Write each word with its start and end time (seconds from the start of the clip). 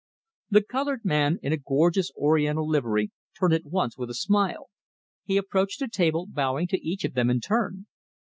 The 0.49 0.63
coloured 0.63 1.05
man 1.05 1.37
in 1.43 1.55
gorgeous 1.63 2.11
oriental 2.17 2.67
livery 2.67 3.11
turned 3.39 3.53
at 3.53 3.67
once 3.67 3.99
with 3.99 4.09
a 4.09 4.15
smile. 4.15 4.71
He 5.25 5.37
approached 5.37 5.79
the 5.79 5.87
table, 5.87 6.25
bowing 6.27 6.65
to 6.69 6.79
each 6.81 7.03
of 7.03 7.13
them 7.13 7.29
in 7.29 7.39
turn. 7.39 7.85